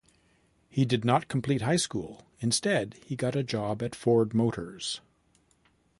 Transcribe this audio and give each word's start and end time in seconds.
He 0.67 0.83
did 0.83 1.05
not 1.05 1.27
complete 1.27 1.61
high 1.61 1.75
school, 1.75 2.23
instead 2.39 2.95
he 3.05 3.15
got 3.15 3.35
a 3.35 3.43
job 3.43 3.83
at 3.83 3.93
Ford 3.93 4.33
Motors. 4.33 4.99